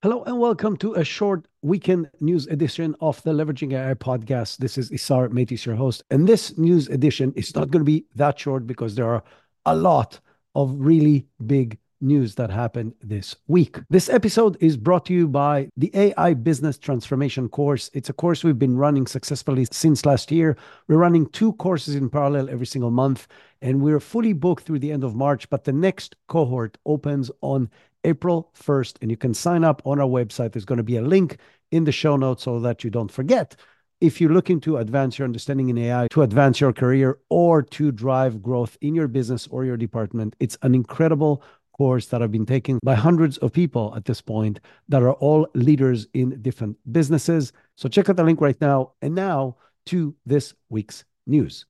[0.00, 4.58] Hello and welcome to a short weekend news edition of the Leveraging AI podcast.
[4.58, 6.04] This is Isar Meitis, your host.
[6.08, 9.24] And this news edition is not going to be that short because there are
[9.66, 10.20] a lot
[10.54, 13.78] of really big news that happened this week.
[13.90, 17.90] This episode is brought to you by the AI Business Transformation course.
[17.92, 20.56] It's a course we've been running successfully since last year.
[20.86, 23.26] We're running two courses in parallel every single month,
[23.60, 25.50] and we're fully booked through the end of March.
[25.50, 27.68] But the next cohort opens on
[28.04, 30.52] April 1st, and you can sign up on our website.
[30.52, 31.38] There's going to be a link
[31.70, 33.56] in the show notes so that you don't forget.
[34.00, 37.90] If you're looking to advance your understanding in AI, to advance your career, or to
[37.90, 41.42] drive growth in your business or your department, it's an incredible
[41.76, 45.48] course that I've been taken by hundreds of people at this point that are all
[45.54, 47.52] leaders in different businesses.
[47.76, 48.92] So check out the link right now.
[49.00, 49.56] And now
[49.86, 51.66] to this week's news.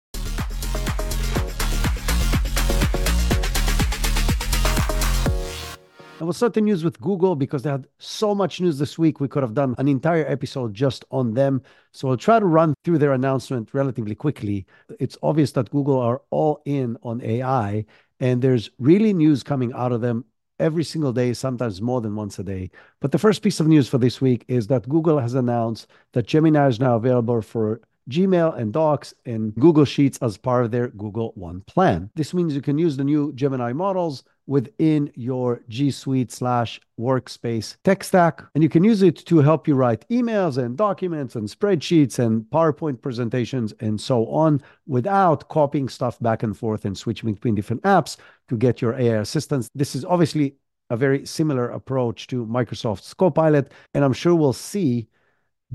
[6.18, 9.20] And we'll start the news with Google because they had so much news this week.
[9.20, 11.62] We could have done an entire episode just on them.
[11.92, 14.66] So I'll try to run through their announcement relatively quickly.
[14.98, 17.84] It's obvious that Google are all in on AI,
[18.18, 20.24] and there's really news coming out of them
[20.58, 22.72] every single day, sometimes more than once a day.
[22.98, 26.26] But the first piece of news for this week is that Google has announced that
[26.26, 27.80] Gemini is now available for
[28.10, 32.10] Gmail and Docs and Google Sheets as part of their Google One plan.
[32.16, 37.76] This means you can use the new Gemini models within your G Suite slash workspace
[37.84, 38.42] tech stack.
[38.54, 42.42] And you can use it to help you write emails and documents and spreadsheets and
[42.44, 47.82] PowerPoint presentations and so on without copying stuff back and forth and switching between different
[47.82, 48.16] apps
[48.48, 49.68] to get your AI assistance.
[49.74, 50.56] This is obviously
[50.90, 53.72] a very similar approach to Microsoft's Copilot.
[53.92, 55.08] And I'm sure we'll see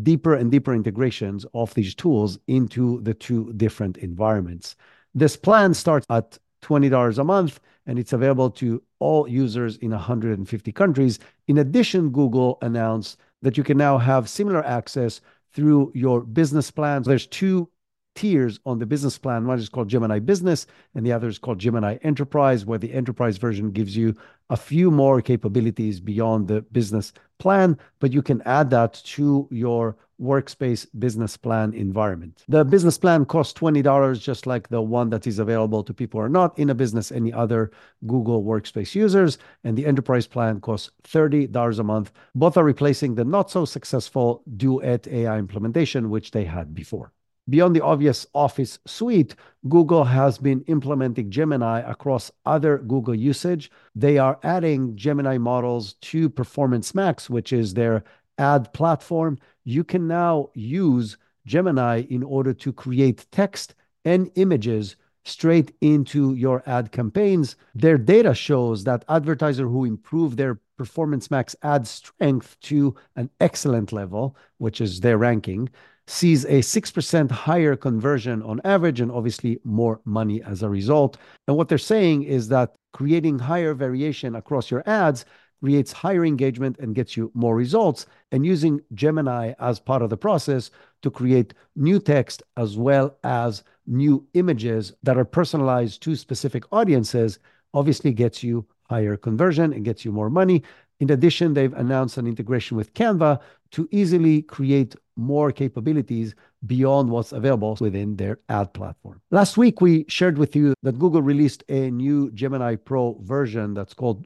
[0.01, 4.75] deeper and deeper integrations of these tools into the two different environments.
[5.13, 10.71] This plan starts at $20 a month and it's available to all users in 150
[10.71, 11.19] countries.
[11.47, 15.21] In addition, Google announced that you can now have similar access
[15.53, 17.07] through your business plans.
[17.07, 17.69] There's two
[18.15, 19.47] tiers on the business plan.
[19.47, 23.37] One is called Gemini Business, and the other is called Gemini Enterprise, where the enterprise
[23.37, 24.15] version gives you
[24.49, 29.97] a few more capabilities beyond the business plan, but you can add that to your
[30.21, 32.43] workspace business plan environment.
[32.47, 36.25] The business plan costs $20, just like the one that is available to people who
[36.25, 37.71] are not in a business, any other
[38.07, 39.37] Google Workspace users.
[39.63, 42.11] And the enterprise plan costs $30 a month.
[42.35, 47.11] Both are replacing the not so successful Duet AI implementation, which they had before.
[47.49, 49.35] Beyond the obvious Office suite,
[49.67, 53.69] Google has been implementing Gemini across other Google usage.
[53.95, 58.05] They are adding Gemini models to Performance Max, which is their
[58.37, 59.37] ad platform.
[59.65, 63.75] You can now use Gemini in order to create text
[64.05, 67.57] and images straight into your ad campaigns.
[67.75, 73.91] Their data shows that advertisers who improve their Performance Max ad strength to an excellent
[73.91, 75.69] level, which is their ranking,
[76.13, 81.17] sees a 6% higher conversion on average and obviously more money as a result.
[81.47, 85.25] And what they're saying is that creating higher variation across your ads
[85.59, 88.05] creates higher engagement and gets you more results.
[88.31, 90.69] And using Gemini as part of the process
[91.01, 97.39] to create new text as well as new images that are personalized to specific audiences
[97.73, 100.61] obviously gets you higher conversion and gets you more money.
[100.99, 103.39] In addition, they've announced an integration with Canva
[103.71, 106.35] to easily create more capabilities
[106.65, 109.21] beyond what's available within their ad platform.
[109.31, 113.93] Last week, we shared with you that Google released a new Gemini Pro version that's
[113.93, 114.25] called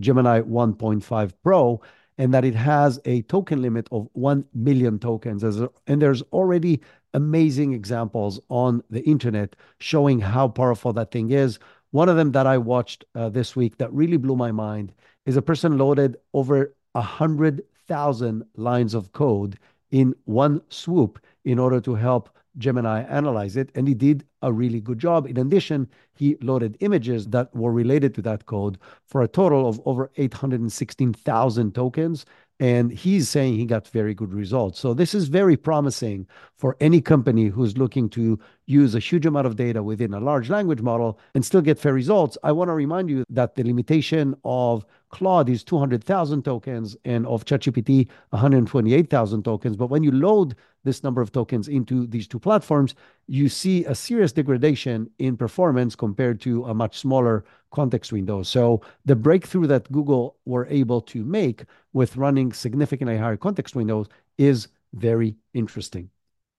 [0.00, 1.80] Gemini 1.5 Pro,
[2.18, 5.42] and that it has a token limit of 1 million tokens.
[5.42, 6.80] And there's already
[7.14, 11.58] amazing examples on the internet showing how powerful that thing is.
[11.90, 14.92] One of them that I watched uh, this week that really blew my mind
[15.26, 19.58] is a person loaded over 100,000 lines of code
[19.92, 23.70] in one swoop in order to help Gemini analyze it.
[23.74, 25.26] And he did a really good job.
[25.26, 29.80] In addition, he loaded images that were related to that code for a total of
[29.84, 32.26] over 816,000 tokens.
[32.60, 34.78] And he's saying he got very good results.
[34.78, 39.48] So this is very promising for any company who's looking to use a huge amount
[39.48, 42.38] of data within a large language model and still get fair results.
[42.44, 47.44] I want to remind you that the limitation of Claude is 200,000 tokens and of
[47.44, 49.76] ChatGPT 128,000 tokens.
[49.76, 50.54] But when you load
[50.84, 52.94] this number of tokens into these two platforms,
[53.26, 58.42] you see a serious degradation in performance compared to a much smaller context window.
[58.42, 64.06] So the breakthrough that Google were able to make with running significantly higher context windows
[64.38, 66.10] is very interesting.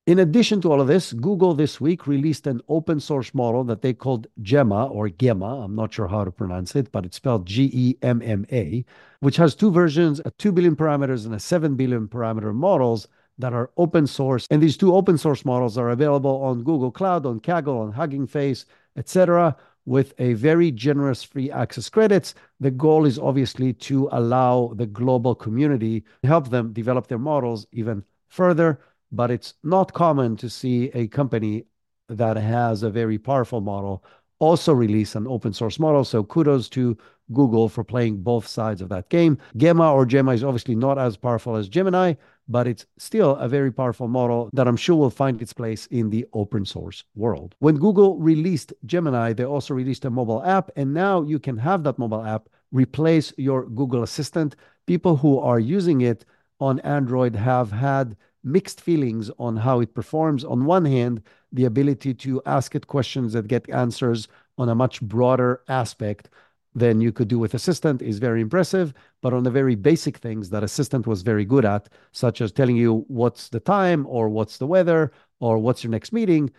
[0.06, 3.82] In addition to all of this, Google this week released an open source model that
[3.82, 5.64] they called Gemma or Gemma.
[5.64, 8.84] I'm not sure how to pronounce it, but it's spelled G E M M A,
[9.22, 13.08] which has two versions, a 2 billion parameters and a 7 billion parameter models
[13.38, 14.46] that are open source.
[14.52, 18.28] And these two open source models are available on Google Cloud, on Kaggle, on Hugging
[18.28, 18.66] Face,
[18.98, 22.36] etc., with a very generous free access credits.
[22.60, 27.68] The goal is obviously to allow the global community to help them develop their models
[27.72, 28.80] even further
[29.14, 31.66] but it's not common to see a company
[32.10, 34.04] that has a very powerful model
[34.40, 36.04] also release an open source model.
[36.04, 36.98] So kudos to
[37.32, 39.38] Google for playing both sides of that game.
[39.56, 42.16] Gemma or Gemma is obviously not as powerful as Gemini,
[42.48, 46.10] but it's still a very powerful model that I'm sure will find its place in
[46.10, 47.56] the open source world.
[47.60, 51.84] When Google released Gemini, they also released a mobile app, and now you can have
[51.84, 54.56] that mobile app replace your Google Assistant.
[54.88, 56.26] People who are using it
[56.60, 60.44] on Android have had mixed feelings on how it performs.
[60.44, 61.22] On one hand,
[61.52, 64.28] the ability to ask it questions that get answers
[64.58, 66.30] on a much broader aspect
[66.76, 68.94] than you could do with Assistant is very impressive.
[69.22, 72.76] But on the very basic things that Assistant was very good at, such as telling
[72.78, 76.52] you what's the time or what's the weather or what's your next meeting,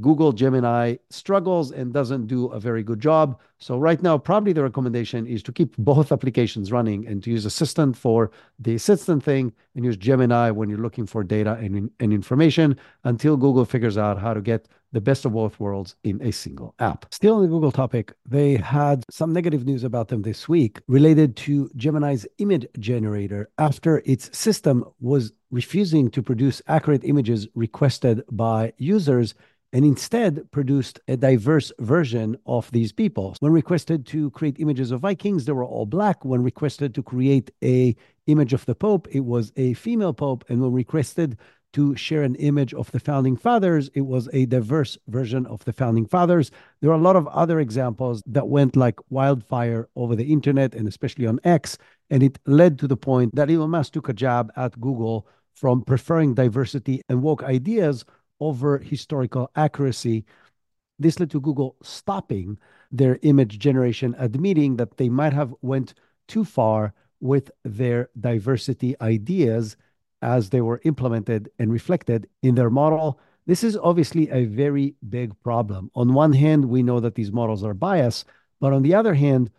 [0.00, 3.40] Google Gemini struggles and doesn't do a very good job.
[3.58, 7.44] So right now, probably the recommendation is to keep both applications running and to use
[7.44, 12.12] Assistant for the Assistant thing and use Gemini when you're looking for data and, and
[12.12, 16.32] information until Google figures out how to get the best of both worlds in a
[16.32, 17.06] single app.
[17.10, 21.36] Still on the Google topic, they had some negative news about them this week related
[21.36, 28.72] to Gemini's image generator after its system was refusing to produce accurate images requested by
[28.78, 29.34] users
[29.72, 33.36] and instead produced a diverse version of these people.
[33.40, 36.24] When requested to create images of Vikings, they were all black.
[36.24, 37.94] When requested to create a
[38.26, 40.44] image of the Pope, it was a female Pope.
[40.48, 41.38] And when requested
[41.74, 45.72] to share an image of the founding fathers, it was a diverse version of the
[45.72, 46.50] founding fathers.
[46.80, 50.88] There are a lot of other examples that went like wildfire over the internet and
[50.88, 51.76] especially on X.
[52.08, 55.82] And it led to the point that Elon Musk took a jab at Google from
[55.82, 58.04] preferring diversity and woke ideas
[58.40, 60.24] over historical accuracy.
[60.98, 62.58] This led to Google stopping
[62.90, 65.94] their image generation, admitting that they might have went
[66.26, 69.76] too far with their diversity ideas
[70.22, 73.20] as they were implemented and reflected in their model.
[73.46, 75.90] This is obviously a very big problem.
[75.94, 78.26] On one hand, we know that these models are biased,
[78.60, 79.50] but on the other hand,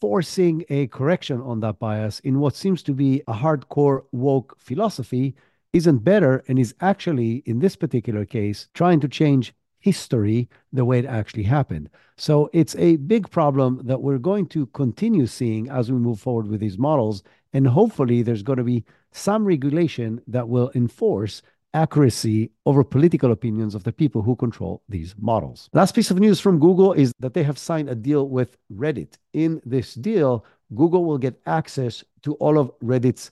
[0.00, 5.34] forcing a correction on that bias in what seems to be a hardcore woke philosophy
[5.72, 10.98] isn't better and is actually, in this particular case, trying to change history the way
[10.98, 11.88] it actually happened.
[12.16, 16.48] So it's a big problem that we're going to continue seeing as we move forward
[16.48, 17.22] with these models.
[17.52, 21.42] And hopefully, there's going to be some regulation that will enforce
[21.74, 25.68] accuracy over political opinions of the people who control these models.
[25.72, 29.14] Last piece of news from Google is that they have signed a deal with Reddit.
[29.32, 30.44] In this deal,
[30.74, 33.30] Google will get access to all of Reddit's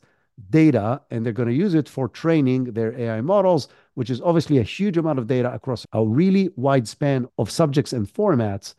[0.51, 4.59] data and they're going to use it for training their AI models, which is obviously
[4.59, 8.75] a huge amount of data across a really wide span of subjects and formats.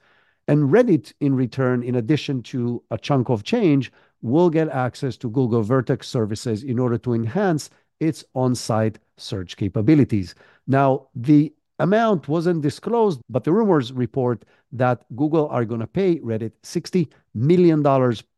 [0.48, 5.30] And Reddit, in return, in addition to a chunk of change, will get access to
[5.30, 7.70] Google Vertex services in order to enhance
[8.00, 10.36] its on site search capabilities.
[10.68, 16.20] Now, the amount wasn't disclosed, but the rumors report that Google are going to pay
[16.20, 17.84] Reddit $60 million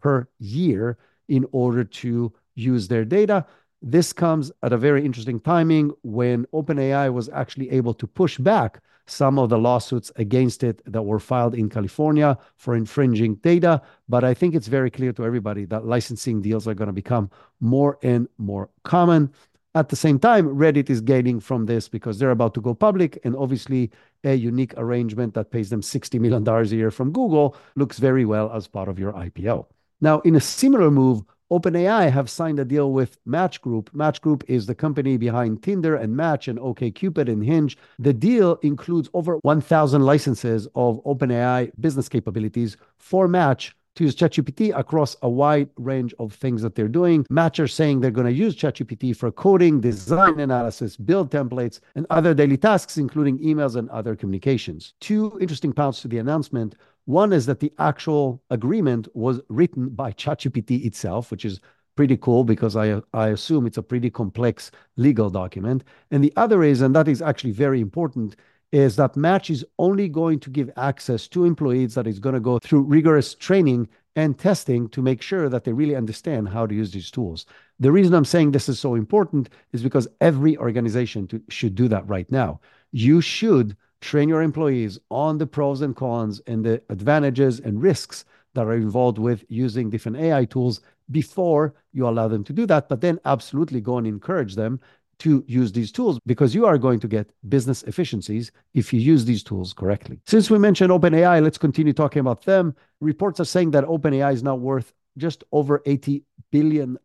[0.01, 3.45] per year in order to use their data.
[3.81, 8.81] This comes at a very interesting timing when OpenAI was actually able to push back
[9.05, 13.81] some of the lawsuits against it that were filed in California for infringing data.
[14.07, 17.29] But I think it's very clear to everybody that licensing deals are going to become
[17.59, 19.31] more and more common.
[19.75, 23.19] At the same time, Reddit is gaining from this because they're about to go public.
[23.23, 23.91] And obviously,
[24.23, 28.51] a unique arrangement that pays them $60 million a year from Google looks very well
[28.51, 29.67] as part of your IPO.
[30.01, 33.89] Now, in a similar move, OpenAI have signed a deal with Match Group.
[33.91, 37.75] Match Group is the company behind Tinder and Match and OkCupid and Hinge.
[37.97, 44.77] The deal includes over 1,000 licenses of OpenAI business capabilities for Match to use ChatGPT
[44.77, 47.25] across a wide range of things that they're doing.
[47.31, 52.05] Match are saying they're going to use ChatGPT for coding, design analysis, build templates, and
[52.11, 54.93] other daily tasks, including emails and other communications.
[54.99, 56.75] Two interesting parts to the announcement.
[57.09, 61.59] One is that the actual agreement was written by ChatGPT itself, which is
[61.95, 65.83] pretty cool because I, I assume it's a pretty complex legal document.
[66.11, 68.35] And the other is, and that is actually very important,
[68.71, 72.39] is that Match is only going to give access to employees that is going to
[72.39, 76.75] go through rigorous training and testing to make sure that they really understand how to
[76.75, 77.47] use these tools.
[77.79, 81.87] The reason I'm saying this is so important is because every organization to, should do
[81.87, 82.59] that right now.
[82.91, 88.25] You should train your employees on the pros and cons and the advantages and risks
[88.53, 92.89] that are involved with using different AI tools before you allow them to do that.
[92.89, 94.79] But then absolutely go and encourage them
[95.19, 99.25] to use these tools because you are going to get business efficiencies if you use
[99.25, 100.19] these tools correctly.
[100.25, 102.75] Since we mentioned OpenAI, let's continue talking about them.
[103.01, 106.97] Reports are saying that OpenAI is now worth just over $80 billion.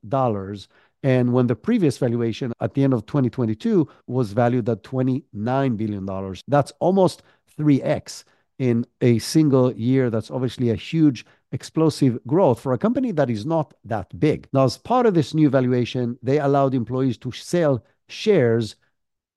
[1.04, 6.34] And when the previous valuation at the end of 2022 was valued at $29 billion,
[6.48, 7.22] that's almost
[7.58, 8.24] 3x
[8.58, 10.08] in a single year.
[10.08, 14.48] That's obviously a huge explosive growth for a company that is not that big.
[14.54, 18.76] Now, as part of this new valuation, they allowed employees to sell shares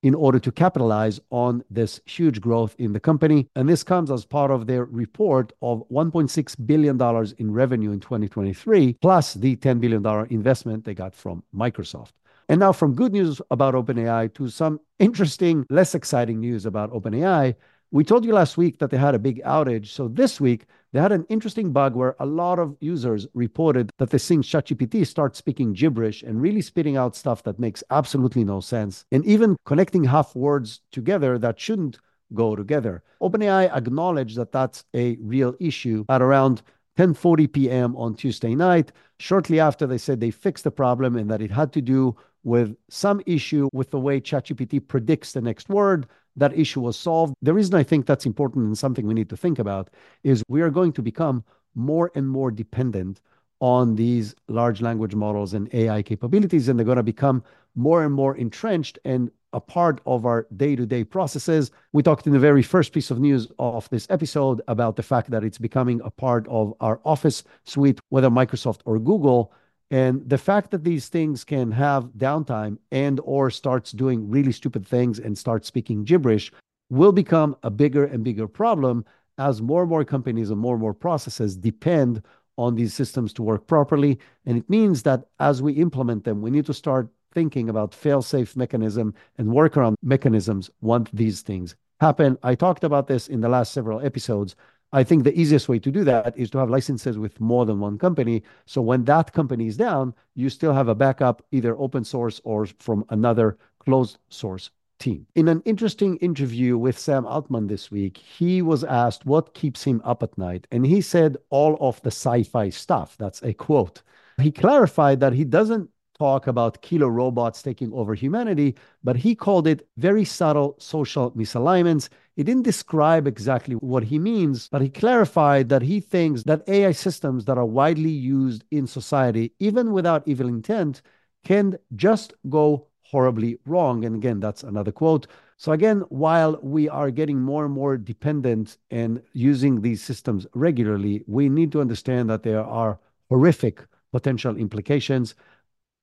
[0.02, 3.48] in order to capitalize on this huge growth in the company.
[3.56, 8.98] And this comes as part of their report of $1.6 billion in revenue in 2023,
[9.00, 12.12] plus the $10 billion investment they got from Microsoft.
[12.50, 17.54] And now, from good news about OpenAI to some interesting, less exciting news about OpenAI.
[17.90, 19.86] We told you last week that they had a big outage.
[19.86, 24.10] So this week, they had an interesting bug where a lot of users reported that
[24.10, 28.60] they seeing ChatGPT start speaking gibberish and really spitting out stuff that makes absolutely no
[28.60, 31.98] sense, and even connecting half words together that shouldn't
[32.34, 33.02] go together.
[33.22, 36.60] OpenAI acknowledged that that's a real issue at around
[36.98, 37.96] 10:40 p.m.
[37.96, 38.92] on Tuesday night.
[39.18, 42.76] Shortly after, they said they fixed the problem and that it had to do with
[42.90, 46.06] some issue with the way ChatGPT predicts the next word
[46.38, 47.34] that issue was solved.
[47.42, 49.90] The reason I think that's important and something we need to think about
[50.24, 53.20] is we are going to become more and more dependent
[53.60, 57.42] on these large language models and AI capabilities, and they're going to become
[57.74, 61.70] more and more entrenched and a part of our day to day processes.
[61.92, 65.30] We talked in the very first piece of news of this episode about the fact
[65.30, 69.52] that it's becoming a part of our Office suite, whether Microsoft or Google.
[69.90, 74.86] And the fact that these things can have downtime and or starts doing really stupid
[74.86, 76.52] things and start speaking gibberish
[76.90, 79.04] will become a bigger and bigger problem
[79.38, 82.22] as more and more companies and more and more processes depend
[82.58, 84.18] on these systems to work properly.
[84.44, 88.56] And it means that as we implement them, we need to start thinking about fail-safe
[88.56, 92.36] mechanism and workaround mechanisms once these things happen.
[92.42, 94.56] I talked about this in the last several episodes
[94.92, 97.78] I think the easiest way to do that is to have licenses with more than
[97.78, 98.42] one company.
[98.64, 102.66] So when that company is down, you still have a backup, either open source or
[102.78, 105.26] from another closed source team.
[105.34, 110.00] In an interesting interview with Sam Altman this week, he was asked what keeps him
[110.04, 110.66] up at night.
[110.70, 113.16] And he said, all of the sci fi stuff.
[113.18, 114.02] That's a quote.
[114.40, 119.66] He clarified that he doesn't talk about killer robots taking over humanity, but he called
[119.66, 122.08] it very subtle social misalignments.
[122.36, 126.92] He didn't describe exactly what he means, but he clarified that he thinks that AI
[126.92, 131.02] systems that are widely used in society, even without evil intent,
[131.44, 134.04] can just go horribly wrong.
[134.04, 135.26] And again, that's another quote.
[135.56, 141.24] So, again, while we are getting more and more dependent and using these systems regularly,
[141.26, 145.34] we need to understand that there are horrific potential implications.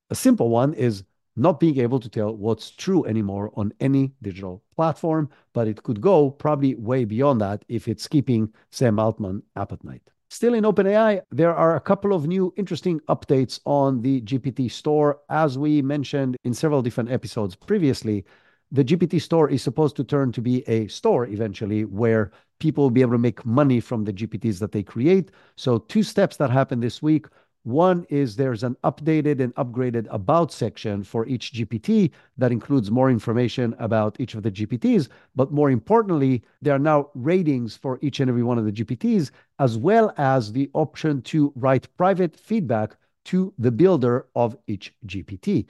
[0.09, 1.03] A simple one is
[1.35, 6.00] not being able to tell what's true anymore on any digital platform, but it could
[6.00, 10.09] go probably way beyond that if it's keeping Sam Altman up at night.
[10.29, 15.19] Still in OpenAI, there are a couple of new interesting updates on the GPT store.
[15.29, 18.25] As we mentioned in several different episodes previously,
[18.71, 22.91] the GPT store is supposed to turn to be a store eventually where people will
[22.91, 25.31] be able to make money from the GPTs that they create.
[25.55, 27.27] So, two steps that happened this week.
[27.65, 33.10] One is there's an updated and upgraded about section for each GPT that includes more
[33.10, 35.10] information about each of the GPTs.
[35.36, 39.31] But more importantly, there are now ratings for each and every one of the GPTs,
[39.57, 45.65] as well as the option to write private feedback to the builder of each GPT.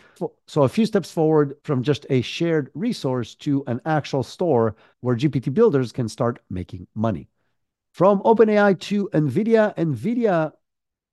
[0.48, 5.16] So, a few steps forward from just a shared resource to an actual store where
[5.16, 7.30] GPT builders can start making money.
[7.94, 10.52] From OpenAI to NVIDIA, NVIDIA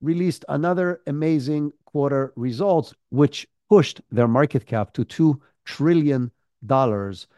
[0.03, 6.31] released another amazing quarter results, which pushed their market cap to $2 trillion,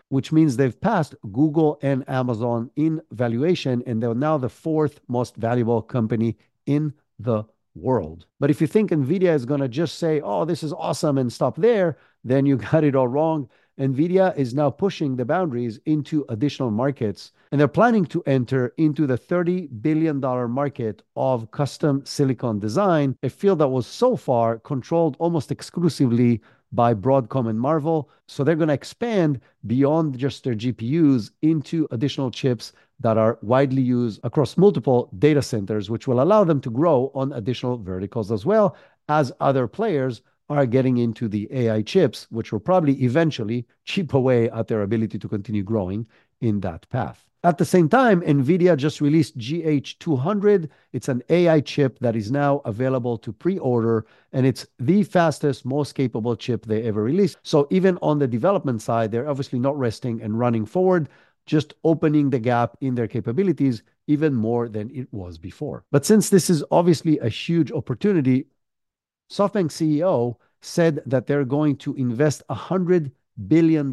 [0.08, 5.36] which means they've passed Google and Amazon in valuation, and they're now the fourth most
[5.36, 7.44] valuable company in the
[7.74, 8.26] world.
[8.40, 11.32] But if you think NVIDIA is going to just say, oh, this is awesome and
[11.32, 13.48] stop there, then you got it all wrong.
[13.78, 19.04] NVIDIA is now pushing the boundaries into additional markets, and they're planning to enter into
[19.04, 25.16] the $30 billion market of custom silicon design, a field that was so far controlled
[25.18, 26.40] almost exclusively
[26.70, 28.10] by Broadcom and Marvell.
[28.28, 33.82] So they're going to expand beyond just their GPUs into additional chips that are widely
[33.82, 38.46] used across multiple data centers, which will allow them to grow on additional verticals as
[38.46, 38.76] well
[39.08, 44.50] as other players are getting into the AI chips, which will probably eventually chip away
[44.50, 46.06] at their ability to continue growing
[46.40, 47.24] in that path.
[47.44, 50.70] At the same time, NVIDIA just released GH200.
[50.94, 55.94] It's an AI chip that is now available to pre-order, and it's the fastest, most
[55.94, 57.36] capable chip they ever released.
[57.42, 61.10] So, even on the development side, they're obviously not resting and running forward,
[61.44, 65.84] just opening the gap in their capabilities even more than it was before.
[65.90, 68.46] But since this is obviously a huge opportunity,
[69.34, 73.10] SoftBank CEO said that they're going to invest $100
[73.48, 73.88] billion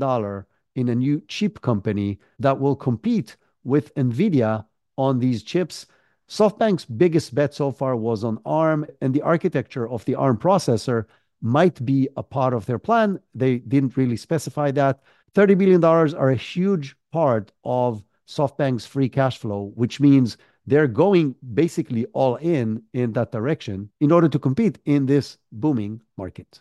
[0.76, 4.64] in a new chip company that will compete with NVIDIA
[5.00, 5.88] on these chips.
[6.30, 11.06] SoftBank's biggest bet so far was on Arm, and the architecture of the Arm processor
[11.42, 13.20] might be a part of their plan.
[13.34, 15.02] They didn't really specify that.
[15.34, 21.36] $30 billion are a huge part of SoftBank's free cash flow, which means they're going
[21.54, 26.60] basically all in in that direction in order to compete in this booming market.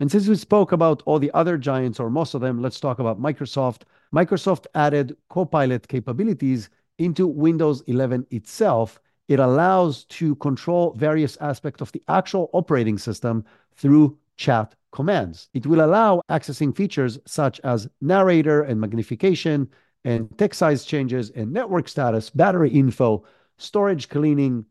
[0.00, 3.00] And since we spoke about all the other giants, or most of them, let's talk
[3.00, 3.82] about Microsoft.
[4.14, 9.00] Microsoft added Copilot capabilities into Windows 11 itself.
[9.26, 15.48] It allows to control various aspects of the actual operating system through chat commands.
[15.52, 19.68] It will allow accessing features such as narrator and magnification
[20.04, 23.24] and text size changes and network status, battery info,
[23.58, 24.64] storage cleaning,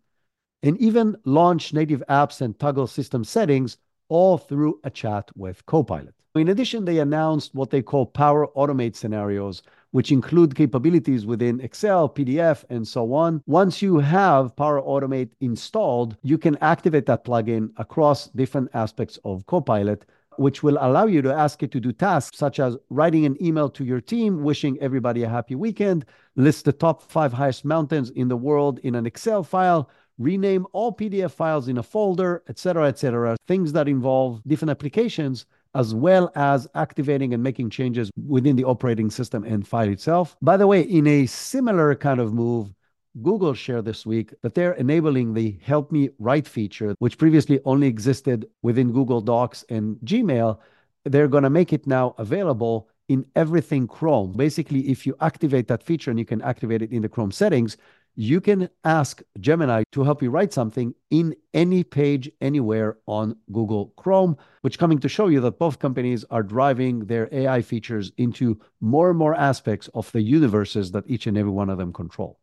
[0.64, 3.78] and even launch native apps and toggle system settings
[4.10, 6.16] all through a chat with Copilot.
[6.36, 12.08] In addition, they announced what they call Power Automate scenarios, which include capabilities within Excel,
[12.08, 13.42] PDF, and so on.
[13.48, 19.46] Once you have Power Automate installed, you can activate that plugin across different aspects of
[19.48, 20.06] Copilot,
[20.40, 23.70] which will allow you to ask it to do tasks such as writing an email
[23.70, 28.28] to your team, wishing everybody a happy weekend, list the top five highest mountains in
[28.28, 32.88] the world in an Excel file, rename all PDF files in a folder, etc., cetera,
[32.88, 33.38] et cetera.
[33.48, 39.12] Things that involve different applications, as well as activating and making changes within the operating
[39.12, 40.36] system and file itself.
[40.42, 42.74] By the way, in a similar kind of move,
[43.22, 47.88] Google shared this week that they're enabling the Help Me Write feature, which previously only
[47.88, 50.60] existed within Google Docs and Gmail.
[51.06, 54.34] They're going to make it now available in everything Chrome.
[54.34, 57.78] Basically, if you activate that feature, and you can activate it in the Chrome settings,
[58.16, 63.94] you can ask Gemini to help you write something in any page, anywhere on Google
[63.96, 68.60] Chrome, which coming to show you that both companies are driving their AI features into
[68.82, 72.40] more and more aspects of the universes that each and every one of them control.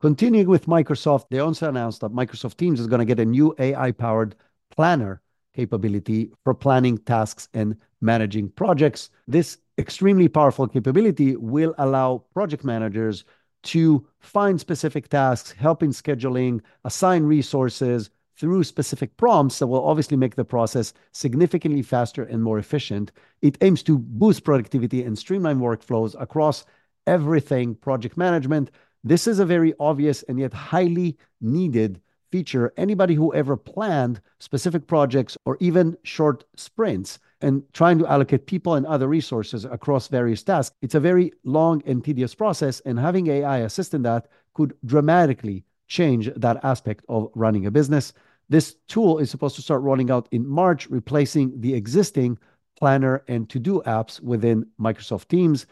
[0.00, 3.52] Continuing with Microsoft, they also announced that Microsoft Teams is going to get a new
[3.58, 4.36] AI-powered
[4.70, 5.20] planner
[5.56, 9.10] capability for planning tasks and managing projects.
[9.26, 13.24] This extremely powerful capability will allow project managers
[13.64, 20.16] to find specific tasks, help in scheduling, assign resources through specific prompts that will obviously
[20.16, 23.10] make the process significantly faster and more efficient.
[23.42, 26.64] It aims to boost productivity and streamline workflows across
[27.08, 28.70] everything project management.
[29.04, 32.72] This is a very obvious and yet highly needed feature.
[32.76, 38.74] Anybody who ever planned specific projects or even short sprints and trying to allocate people
[38.74, 43.28] and other resources across various tasks, it's a very long and tedious process, and having
[43.28, 48.12] AI assist in that could dramatically change that aspect of running a business.
[48.50, 52.38] This tool is supposed to start rolling out in March, replacing the existing
[52.78, 55.66] planner and to-do apps within Microsoft Teams.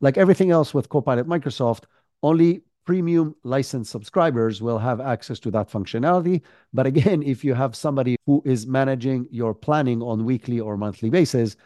[0.00, 1.84] Like everything else with Copilot Microsoft,
[2.22, 6.42] only premium license subscribers will have access to that functionality.
[6.72, 11.10] But again, if you have somebody who is managing your planning on weekly or monthly
[11.10, 11.56] basis,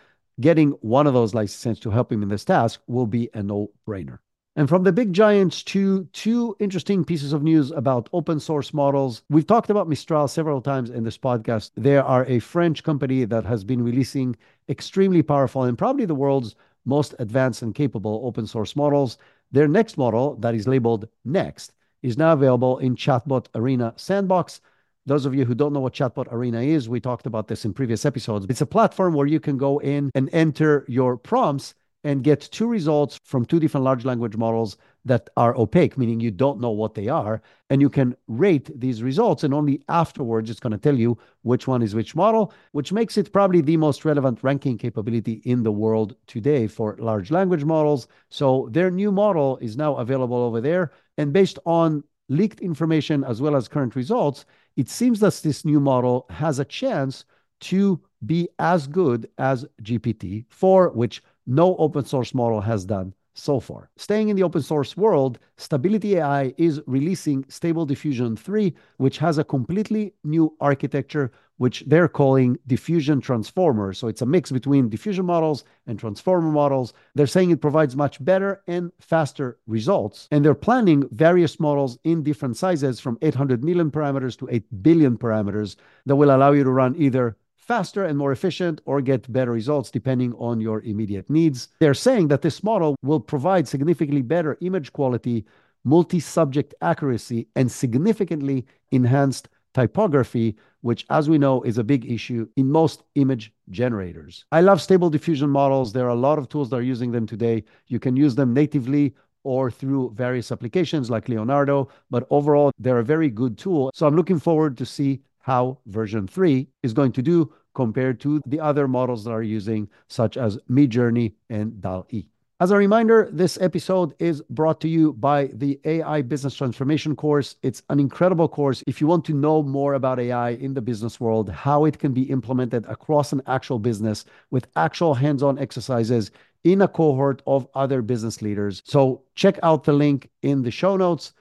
[0.41, 4.19] getting one of those licenses to help him in this task will be a no-brainer.
[4.57, 9.23] And from the big giants to two interesting pieces of news about open source models.
[9.29, 11.71] We've talked about Mistral several times in this podcast.
[11.77, 14.37] They are a French company that has been releasing
[14.69, 19.19] extremely powerful and probably the world's most advanced and capable open source models.
[19.53, 24.61] Their next model, that is labeled Next, is now available in Chatbot Arena Sandbox.
[25.07, 27.73] Those of you who don't know what Chatbot Arena is, we talked about this in
[27.73, 28.47] previous episodes.
[28.49, 32.67] It's a platform where you can go in and enter your prompts and get two
[32.67, 36.95] results from two different large language models that are opaque, meaning you don't know what
[36.95, 40.99] they are, and you can rate these results, and only afterwards it's going to tell
[40.99, 45.43] you which one is which model, which makes it probably the most relevant ranking capability
[45.45, 48.09] in the world today for large language models.
[48.31, 53.43] So their new model is now available over there, and based on leaked information as
[53.43, 57.27] well as current results, it seems that this new model has a chance
[57.61, 63.91] to be as good as GPT-4, which no open source model has done so far.
[63.97, 69.39] Staying in the open source world, Stability AI is releasing Stable Diffusion 3, which has
[69.39, 73.99] a completely new architecture which they're calling diffusion transformers.
[73.99, 76.93] So it's a mix between diffusion models and transformer models.
[77.15, 80.29] They're saying it provides much better and faster results.
[80.31, 85.17] And they're planning various models in different sizes from 800 million parameters to 8 billion
[85.17, 89.53] parameters that will allow you to run either faster and more efficient or get better
[89.53, 91.69] results depending on your immediate needs.
[91.81, 95.47] They're saying that this model will provide significantly better image quality,
[95.85, 102.47] multi subject accuracy, and significantly enhanced typography, which, as we know, is a big issue
[102.57, 104.45] in most image generators.
[104.53, 105.93] I love stable diffusion models.
[105.93, 107.65] There are a lot of tools that are using them today.
[107.89, 113.05] You can use them natively or through various applications like Leonardo, but overall, they're a
[113.05, 113.91] very good tool.
[113.95, 118.41] So I'm looking forward to see how version 3 is going to do compared to
[118.47, 122.25] the other models that are using, such as Midjourney and DALL-E.
[122.61, 127.57] As a reminder, this episode is brought to you by the AI Business Transformation course.
[127.63, 128.83] It's an incredible course.
[128.87, 132.15] If you want to know more about AI in the business world, how it can
[132.15, 136.31] be implemented across an actual business with actual hands on exercises
[136.63, 138.83] in a cohort of other business leaders.
[138.87, 141.35] So check out the link in the show notes.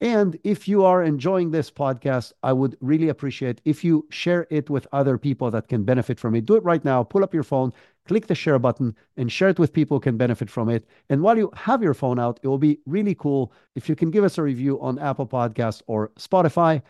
[0.00, 4.70] And if you are enjoying this podcast, I would really appreciate if you share it
[4.70, 6.46] with other people that can benefit from it.
[6.46, 7.02] Do it right now.
[7.02, 7.72] Pull up your phone,
[8.06, 10.86] click the share button, and share it with people who can benefit from it.
[11.10, 14.12] And while you have your phone out, it will be really cool if you can
[14.12, 16.80] give us a review on Apple Podcasts or Spotify.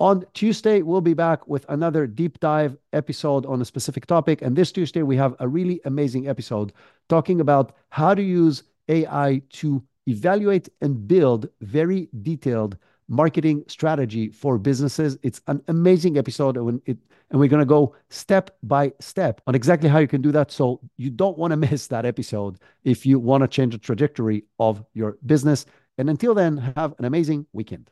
[0.00, 4.42] On Tuesday, we'll be back with another deep dive episode on a specific topic.
[4.42, 6.74] And this Tuesday, we have a really amazing episode
[7.08, 12.76] talking about how to use AI to evaluate and build very detailed
[13.08, 15.18] marketing strategy for businesses.
[15.22, 16.80] It's an amazing episode and
[17.32, 20.80] we're going to go step by step on exactly how you can do that so
[20.96, 24.84] you don't want to miss that episode if you want to change the trajectory of
[24.94, 25.66] your business.
[25.96, 27.90] And until then, have an amazing weekend.